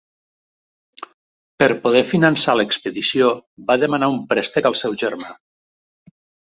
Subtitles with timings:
[1.65, 3.31] Per poder finançar l'expedició
[3.71, 5.35] va demanar un préstec al seu germà.